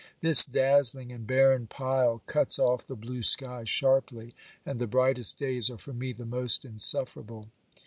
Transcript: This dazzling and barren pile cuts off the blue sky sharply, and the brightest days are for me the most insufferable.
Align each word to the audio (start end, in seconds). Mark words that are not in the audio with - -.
This 0.21 0.43
dazzling 0.45 1.11
and 1.11 1.27
barren 1.27 1.67
pile 1.67 2.23
cuts 2.25 2.57
off 2.57 2.87
the 2.87 2.95
blue 2.95 3.21
sky 3.21 3.65
sharply, 3.65 4.33
and 4.65 4.79
the 4.79 4.87
brightest 4.87 5.37
days 5.37 5.69
are 5.69 5.77
for 5.77 5.93
me 5.93 6.11
the 6.11 6.25
most 6.25 6.65
insufferable. 6.65 7.49